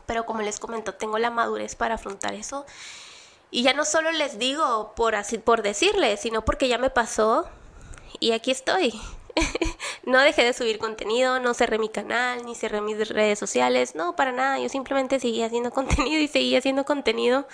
[0.06, 2.66] Pero como les comento, tengo la madurez para afrontar eso.
[3.52, 7.48] Y ya no solo les digo por así, por decirles, sino porque ya me pasó
[8.20, 9.00] y aquí estoy.
[10.06, 14.16] no dejé de subir contenido, no cerré mi canal, ni cerré mis redes sociales, no,
[14.16, 17.48] para nada, yo simplemente seguí haciendo contenido y seguí haciendo contenido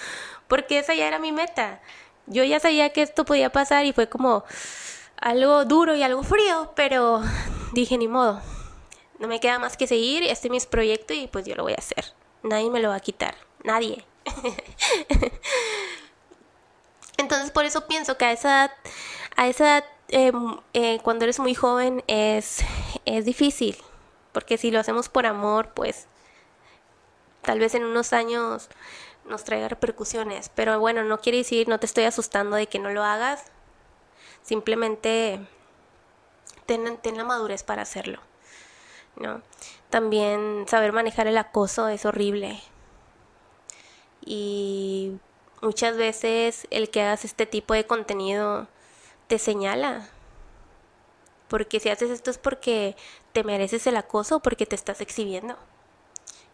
[0.48, 1.82] porque esa ya era mi meta.
[2.26, 4.44] Yo ya sabía que esto podía pasar y fue como
[5.18, 7.22] algo duro y algo frío, pero
[7.74, 8.42] dije ni modo,
[9.20, 11.74] no me queda más que seguir, este es mi proyecto y pues yo lo voy
[11.74, 12.14] a hacer.
[12.42, 14.06] Nadie me lo va a quitar, nadie.
[17.18, 18.72] Entonces por eso pienso que a esa
[19.36, 22.60] a esa Em, eh, cuando eres muy joven es,
[23.06, 23.78] es difícil,
[24.32, 26.08] porque si lo hacemos por amor, pues
[27.41, 28.69] tal vez en unos años
[29.26, 32.89] nos traiga repercusiones, pero bueno, no quiere decir, no te estoy asustando de que no
[32.89, 33.45] lo hagas,
[34.41, 35.39] simplemente
[36.65, 38.19] ten, ten la madurez para hacerlo,
[39.15, 39.41] ¿no?
[39.89, 42.62] También saber manejar el acoso es horrible
[44.26, 45.17] y
[45.62, 48.67] muchas veces el que hagas este tipo de contenido
[49.30, 50.10] te señala.
[51.48, 52.98] Porque si haces esto es porque
[53.32, 55.56] te mereces el acoso o porque te estás exhibiendo.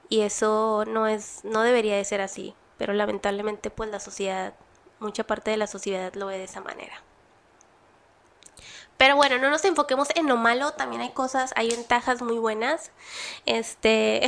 [0.10, 4.54] Y eso no es no debería de ser así, pero lamentablemente pues la sociedad,
[5.00, 7.02] mucha parte de la sociedad lo ve de esa manera.
[8.98, 12.92] Pero bueno, no nos enfoquemos en lo malo, también hay cosas, hay ventajas muy buenas.
[13.46, 14.26] Este,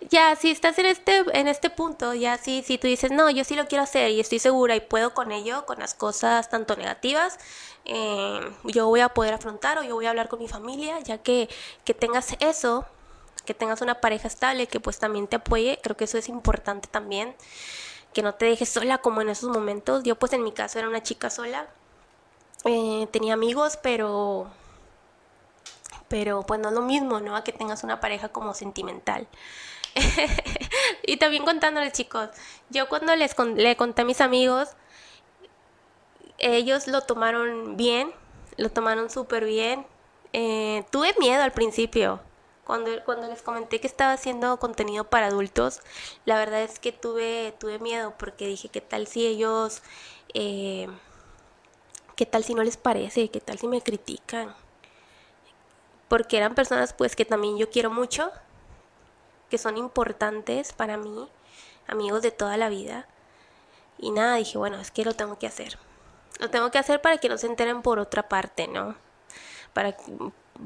[0.10, 3.44] ya, si estás en este, en este punto, ya si, si tú dices, no, yo
[3.44, 6.76] sí lo quiero hacer y estoy segura y puedo con ello, con las cosas tanto
[6.76, 7.38] negativas,
[7.84, 11.18] eh, yo voy a poder afrontar o yo voy a hablar con mi familia, ya
[11.18, 11.50] que,
[11.84, 12.86] que tengas eso,
[13.44, 16.88] que tengas una pareja estable, que pues también te apoye, creo que eso es importante
[16.88, 17.36] también,
[18.14, 20.04] que no te dejes sola como en esos momentos.
[20.04, 21.68] Yo pues en mi caso era una chica sola
[22.64, 24.50] eh, tenía amigos, pero
[26.08, 27.34] pero pues no es lo mismo, ¿no?
[27.36, 29.26] A que tengas una pareja como sentimental.
[31.06, 32.28] y también contándoles, chicos,
[32.68, 34.68] yo cuando les le conté a mis amigos,
[36.36, 38.12] ellos lo tomaron bien,
[38.58, 39.86] lo tomaron súper bien.
[40.34, 42.20] Eh, tuve miedo al principio,
[42.64, 45.80] Cuando, cuando les comenté que estaba haciendo contenido para adultos,
[46.26, 49.82] la verdad es que tuve, tuve miedo porque dije, ¿qué tal si ellos...
[50.34, 50.88] Eh,
[52.16, 53.30] ¿Qué tal si no les parece?
[53.30, 54.54] ¿Qué tal si me critican?
[56.08, 58.30] Porque eran personas pues que también yo quiero mucho,
[59.48, 61.28] que son importantes para mí,
[61.86, 63.06] amigos de toda la vida.
[63.98, 65.78] Y nada, dije, bueno, es que lo tengo que hacer.
[66.38, 68.94] Lo tengo que hacer para que no se enteren por otra parte, ¿no?
[69.72, 69.96] Para,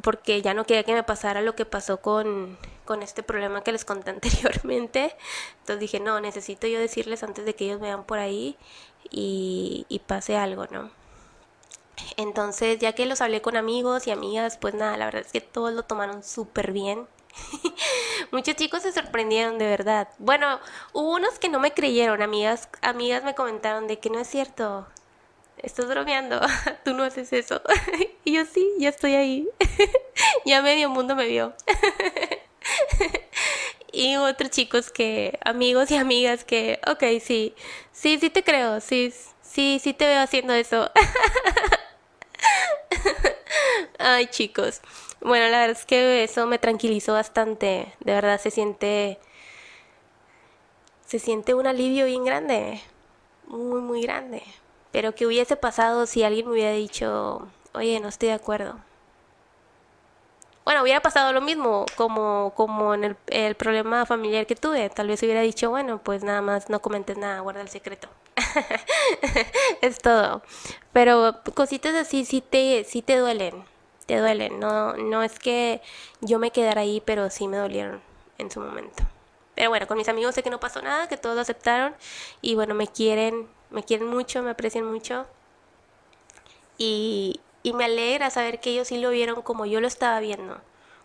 [0.02, 3.72] porque ya no quería que me pasara lo que pasó con, con este problema que
[3.72, 5.14] les conté anteriormente.
[5.60, 8.56] Entonces dije, no, necesito yo decirles antes de que ellos vean por ahí
[9.10, 10.90] y, y pase algo, ¿no?
[12.16, 15.40] Entonces, ya que los hablé con amigos y amigas, pues nada, la verdad es que
[15.42, 17.06] todos lo tomaron súper bien.
[18.32, 20.08] Muchos chicos se sorprendieron de verdad.
[20.18, 20.58] Bueno,
[20.92, 24.86] hubo unos que no me creyeron, amigas, amigas me comentaron de que no es cierto.
[25.58, 26.40] Estás bromeando,
[26.84, 27.60] tú no haces eso.
[28.24, 29.48] y yo sí, ya estoy ahí.
[30.46, 31.54] ya medio mundo me vio.
[33.92, 37.54] y otros chicos que, amigos y amigas que, ok, sí,
[37.92, 40.90] sí, sí te creo, sí, sí, sí te veo haciendo eso.
[43.98, 44.80] Ay, chicos.
[45.20, 47.92] Bueno, la verdad es que eso me tranquilizó bastante.
[48.00, 49.18] De verdad se siente.
[51.06, 52.80] Se siente un alivio bien grande.
[53.46, 54.42] Muy, muy grande.
[54.92, 58.76] Pero que hubiese pasado si alguien me hubiera dicho, oye, no estoy de acuerdo.
[60.66, 64.90] Bueno, hubiera pasado lo mismo como, como en el, el problema familiar que tuve.
[64.90, 68.08] Tal vez hubiera dicho, bueno, pues nada más no comentes nada, guarda el secreto.
[69.80, 70.42] es todo.
[70.92, 73.64] Pero cositas así sí te, sí te duelen.
[74.06, 74.58] Te duelen.
[74.58, 75.82] No, no es que
[76.20, 78.02] yo me quedara ahí, pero sí me dolieron
[78.38, 79.04] en su momento.
[79.54, 81.94] Pero bueno, con mis amigos sé que no pasó nada, que todos lo aceptaron.
[82.42, 85.28] Y bueno, me quieren, me quieren mucho, me aprecian mucho.
[86.76, 90.60] Y, y me alegra saber que ellos sí lo vieron como yo lo estaba viendo.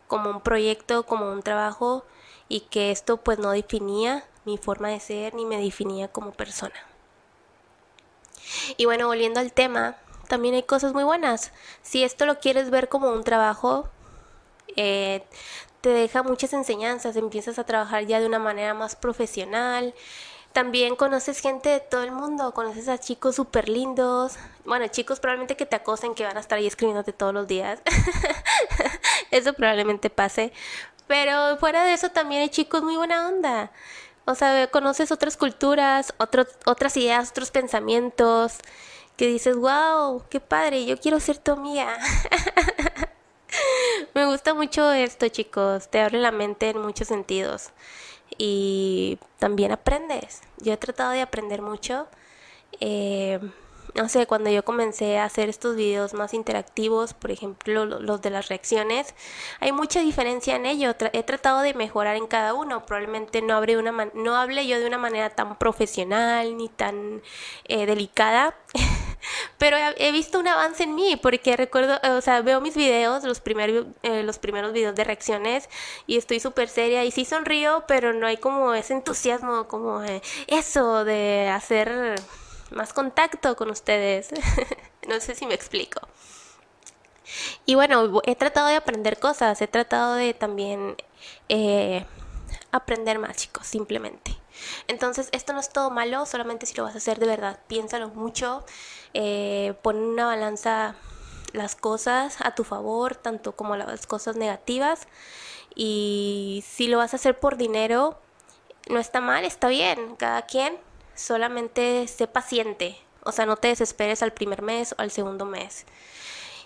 [0.08, 2.06] Como un proyecto, como un trabajo.
[2.50, 6.76] Y que esto pues no definía mi forma de ser ni me definía como persona.
[8.78, 9.98] Y bueno, volviendo al tema,
[10.28, 11.52] también hay cosas muy buenas.
[11.82, 13.90] Si esto lo quieres ver como un trabajo,
[14.76, 15.24] eh,
[15.82, 19.96] te deja muchas enseñanzas, empiezas a trabajar ya de una manera más profesional.
[20.54, 24.34] También conoces gente de todo el mundo, conoces a chicos súper lindos,
[24.66, 27.82] bueno, chicos probablemente que te acosen, que van a estar ahí escribiéndote todos los días.
[29.32, 30.52] eso probablemente pase.
[31.08, 33.72] Pero fuera de eso también hay chicos muy buena onda.
[34.26, 38.58] O sea, conoces otras culturas, otras ideas, otros pensamientos,
[39.18, 41.98] que dices, wow, qué padre, yo quiero ser tu amiga.
[44.14, 47.72] Me gusta mucho esto, chicos, te abre la mente en muchos sentidos
[48.38, 50.42] y también aprendes.
[50.58, 52.08] Yo he tratado de aprender mucho.
[52.80, 53.40] Eh,
[53.96, 58.30] no sé, cuando yo comencé a hacer estos videos más interactivos, por ejemplo, los de
[58.30, 59.14] las reacciones,
[59.60, 60.96] hay mucha diferencia en ello.
[61.14, 62.86] he tratado de mejorar en cada uno.
[62.86, 67.22] Probablemente no, habré una no hable yo de una manera tan profesional ni tan
[67.66, 68.56] eh, delicada.
[69.62, 73.42] pero he, visto un avance en mí porque recuerdo, o sea, veo mis videos, los,
[73.42, 75.70] primeros eh, los primeros videos de reacciones
[76.08, 80.24] y estoy súper seria y sí sonrío, pero no hay como ese entusiasmo, como eh,
[80.48, 82.16] eso de hacer
[82.72, 84.30] más contacto con ustedes.
[85.08, 86.08] no sé si me explico.
[87.68, 90.96] Y bueno, he tratado de aprender cosas, he tratado de también
[91.50, 92.04] eh,
[92.72, 94.36] aprender más, chicos, simplemente.
[94.88, 98.10] Entonces, esto no es todo malo, solamente si lo vas a hacer de verdad, piénsalo
[98.10, 98.66] mucho,
[99.14, 100.96] eh, pon una balanza
[101.54, 105.08] las cosas a tu favor, tanto como las cosas negativas.
[105.76, 108.20] Y si lo vas a hacer por dinero,
[108.90, 110.78] no está mal, está bien, cada quien
[111.16, 115.86] solamente sé paciente, o sea, no te desesperes al primer mes o al segundo mes.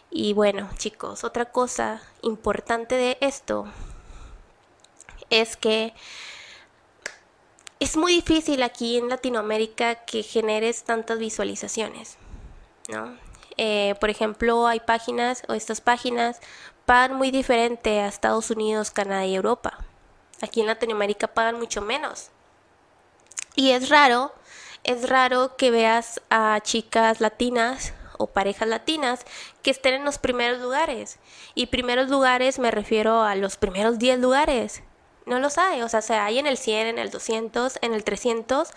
[0.09, 3.65] Y bueno, chicos, otra cosa importante de esto
[5.29, 5.93] es que
[7.79, 12.17] es muy difícil aquí en Latinoamérica que generes tantas visualizaciones,
[12.89, 13.17] ¿no?
[13.57, 16.39] Eh, por ejemplo, hay páginas o estas páginas
[16.85, 19.79] pagan muy diferente a Estados Unidos, Canadá y Europa.
[20.41, 22.29] Aquí en Latinoamérica pagan mucho menos.
[23.55, 24.33] Y es raro,
[24.83, 29.25] es raro que veas a chicas latinas o parejas latinas
[29.61, 31.19] que estén en los primeros lugares.
[31.53, 34.83] Y primeros lugares me refiero a los primeros 10 lugares.
[35.25, 38.03] No los hay, o sea, se hay en el 100, en el 200, en el
[38.03, 38.69] 300,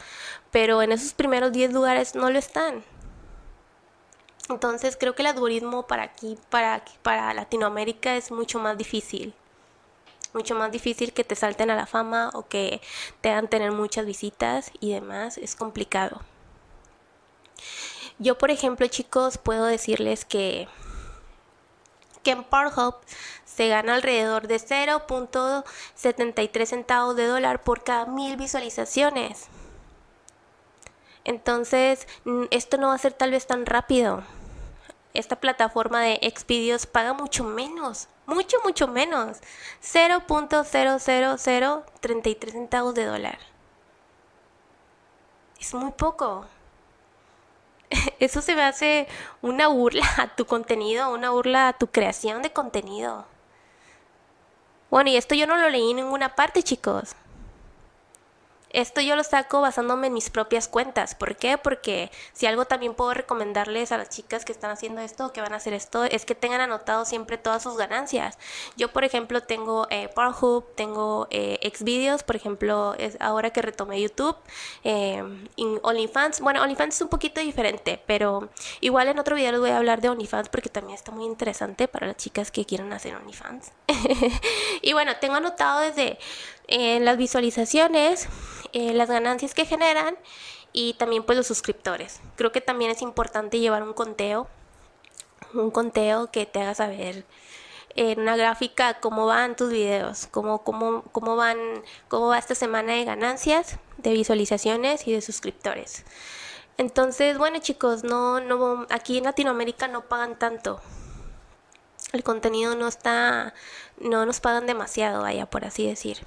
[0.51, 2.85] pero en esos primeros 10 lugares no lo están.
[4.49, 9.35] Entonces creo que el algoritmo para aquí, para, para Latinoamérica es mucho más difícil
[10.33, 12.81] mucho más difícil que te salten a la fama o que
[13.21, 16.21] te hagan tener muchas visitas y demás, es complicado.
[18.19, 20.67] Yo, por ejemplo, chicos, puedo decirles que,
[22.23, 22.97] que en Pornhub
[23.45, 29.47] se gana alrededor de 0.73 centavos de dólar por cada mil visualizaciones.
[31.25, 32.09] Entonces,
[32.51, 34.25] esto no va a ser tal vez tan rápido.
[35.15, 39.39] Esta plataforma de Xvideos paga mucho menos, mucho, mucho menos.
[39.83, 43.39] 0.00033 centavos de dólar.
[45.59, 46.47] Es muy poco.
[48.19, 49.09] Eso se me hace
[49.43, 53.27] una burla a tu contenido, una burla a tu creación de contenido.
[54.91, 57.15] Bueno, y esto yo no lo leí en ninguna parte, chicos.
[58.71, 61.15] Esto yo lo saco basándome en mis propias cuentas.
[61.15, 61.59] ¿Por qué?
[61.59, 65.41] Porque si algo también puedo recomendarles a las chicas que están haciendo esto o que
[65.41, 68.39] van a hacer esto es que tengan anotado siempre todas sus ganancias.
[68.77, 70.09] Yo, por ejemplo, tengo eh,
[70.75, 74.37] tengo eh, Xvideos, por ejemplo, ahora que retomé YouTube,
[74.85, 75.23] eh,
[75.83, 76.41] OnlyFans.
[76.41, 78.49] Bueno, OnlyFans es un poquito diferente, pero
[78.81, 81.89] igual en otro video les voy a hablar de OnlyFans porque también está muy interesante
[81.89, 83.73] para las chicas que quieren hacer OnlyFans.
[84.83, 86.19] y bueno, tengo anotado desde
[86.69, 88.29] eh, las visualizaciones
[88.73, 90.17] las ganancias que generan
[90.73, 92.21] y también pues los suscriptores.
[92.37, 94.49] Creo que también es importante llevar un conteo,
[95.55, 97.25] un conteo que te haga saber
[97.97, 101.59] en una gráfica cómo van tus videos, cómo, cómo, cómo, van,
[102.09, 106.05] cómo va esta semana de ganancias, de visualizaciones y de suscriptores.
[106.77, 110.81] Entonces, bueno chicos, no, no, aquí en Latinoamérica no pagan tanto.
[112.13, 113.53] El contenido no está,
[114.01, 116.19] no nos pagan demasiado, vaya, por así decir.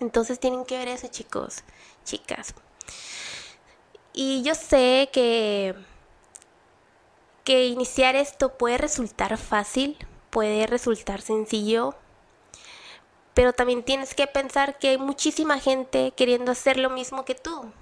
[0.00, 1.64] Entonces tienen que ver eso, chicos,
[2.04, 2.54] chicas.
[4.12, 5.74] Y yo sé que
[7.48, 9.96] que iniciar esto puede resultar fácil,
[10.28, 11.94] puede resultar sencillo,
[13.32, 17.72] pero también tienes que pensar que hay muchísima gente queriendo hacer lo mismo que tú.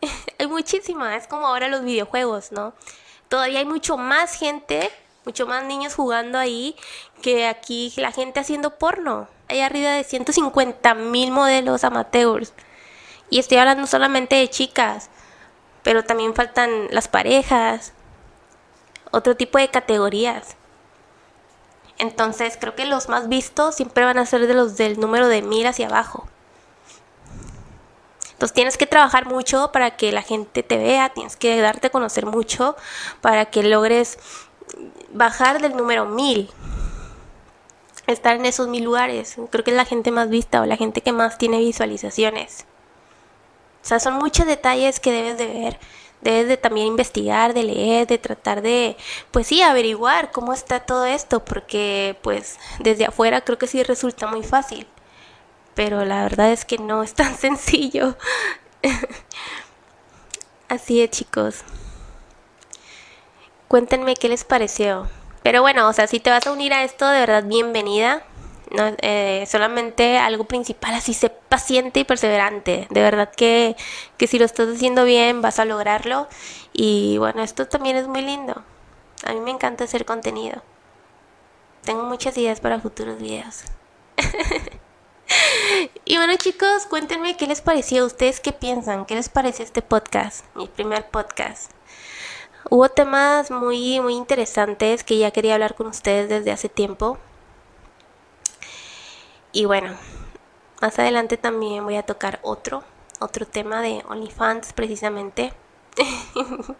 [0.38, 2.72] hay muchísima, es como ahora los videojuegos, ¿no?
[3.28, 4.90] Todavía hay mucho más gente,
[5.26, 6.74] mucho más niños jugando ahí
[7.20, 12.52] que aquí la gente haciendo porno hay arriba de 150 mil modelos amateurs.
[13.30, 15.10] Y estoy hablando solamente de chicas,
[15.82, 17.92] pero también faltan las parejas,
[19.10, 20.56] otro tipo de categorías.
[21.98, 25.42] Entonces creo que los más vistos siempre van a ser de los del número de
[25.42, 26.26] mil hacia abajo.
[28.32, 31.90] Entonces tienes que trabajar mucho para que la gente te vea, tienes que darte a
[31.90, 32.76] conocer mucho
[33.20, 34.18] para que logres
[35.12, 36.50] bajar del número mil
[38.12, 39.36] estar en esos mil lugares.
[39.50, 42.66] Creo que es la gente más vista o la gente que más tiene visualizaciones.
[43.82, 45.78] O sea, son muchos detalles que debes de ver.
[46.20, 48.96] Debes de también investigar, de leer, de tratar de,
[49.32, 54.28] pues sí, averiguar cómo está todo esto, porque pues desde afuera creo que sí resulta
[54.28, 54.86] muy fácil.
[55.74, 58.16] Pero la verdad es que no es tan sencillo.
[60.68, 61.64] Así es, chicos.
[63.68, 65.08] Cuéntenme qué les pareció.
[65.42, 68.22] Pero bueno, o sea, si te vas a unir a esto, de verdad, bienvenida.
[68.70, 72.86] No, eh, solamente algo principal, así sé paciente y perseverante.
[72.90, 73.76] De verdad que,
[74.16, 76.28] que si lo estás haciendo bien, vas a lograrlo.
[76.72, 78.62] Y bueno, esto también es muy lindo.
[79.24, 80.62] A mí me encanta hacer contenido.
[81.84, 83.64] Tengo muchas ideas para futuros videos.
[86.04, 90.44] y bueno chicos, cuéntenme qué les pareció, ustedes qué piensan, qué les parece este podcast,
[90.54, 91.72] mi primer podcast.
[92.70, 97.18] Hubo temas muy, muy interesantes que ya quería hablar con ustedes desde hace tiempo.
[99.52, 99.96] Y bueno,
[100.80, 102.84] más adelante también voy a tocar otro,
[103.20, 105.52] otro tema de OnlyFans precisamente.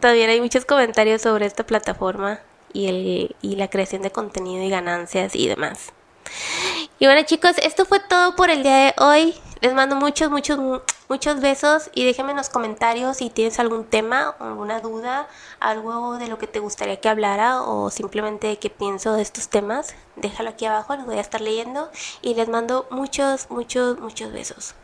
[0.00, 2.40] Todavía hay muchos comentarios sobre esta plataforma
[2.72, 5.92] y, el, y la creación de contenido y ganancias y demás.
[6.98, 9.34] Y bueno chicos, esto fue todo por el día de hoy.
[9.60, 10.58] Les mando muchos, muchos,
[11.08, 15.26] muchos besos y déjenme en los comentarios si tienes algún tema, alguna duda,
[15.58, 19.96] algo de lo que te gustaría que hablara o simplemente qué pienso de estos temas.
[20.14, 21.90] Déjalo aquí abajo, los voy a estar leyendo
[22.22, 24.74] y les mando muchos, muchos, muchos besos.